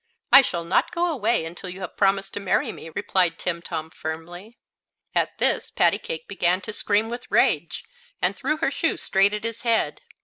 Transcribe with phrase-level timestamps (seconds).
[0.31, 4.57] "I shall not go away until you have promised to marry me," replied Timtom, firmly.
[5.13, 7.83] At this Pattycake began to scream with rage,
[8.19, 10.01] and threw her shoe straight at his head.